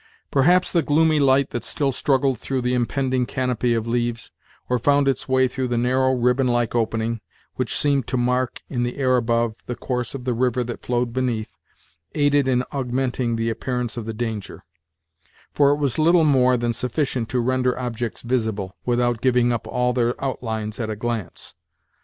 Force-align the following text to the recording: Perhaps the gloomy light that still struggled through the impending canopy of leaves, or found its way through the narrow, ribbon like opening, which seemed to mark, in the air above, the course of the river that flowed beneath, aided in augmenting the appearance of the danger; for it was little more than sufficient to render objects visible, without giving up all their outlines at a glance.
Perhaps 0.31 0.71
the 0.71 0.81
gloomy 0.81 1.19
light 1.19 1.51
that 1.51 1.63
still 1.63 1.91
struggled 1.91 2.39
through 2.39 2.61
the 2.61 2.73
impending 2.73 3.27
canopy 3.27 3.75
of 3.75 3.85
leaves, 3.87 4.31
or 4.67 4.79
found 4.79 5.07
its 5.07 5.29
way 5.29 5.47
through 5.47 5.67
the 5.67 5.77
narrow, 5.77 6.11
ribbon 6.15 6.47
like 6.47 6.73
opening, 6.73 7.21
which 7.53 7.77
seemed 7.77 8.07
to 8.07 8.17
mark, 8.17 8.63
in 8.67 8.81
the 8.81 8.97
air 8.97 9.15
above, 9.15 9.53
the 9.67 9.75
course 9.75 10.15
of 10.15 10.23
the 10.25 10.33
river 10.33 10.63
that 10.63 10.81
flowed 10.83 11.13
beneath, 11.13 11.53
aided 12.15 12.47
in 12.47 12.63
augmenting 12.71 13.35
the 13.35 13.51
appearance 13.51 13.95
of 13.95 14.07
the 14.07 14.11
danger; 14.13 14.63
for 15.51 15.69
it 15.69 15.77
was 15.77 15.99
little 15.99 16.25
more 16.25 16.57
than 16.57 16.73
sufficient 16.73 17.29
to 17.29 17.39
render 17.39 17.77
objects 17.77 18.23
visible, 18.23 18.75
without 18.83 19.21
giving 19.21 19.53
up 19.53 19.67
all 19.67 19.93
their 19.93 20.15
outlines 20.25 20.79
at 20.79 20.89
a 20.89 20.95
glance. 20.95 21.53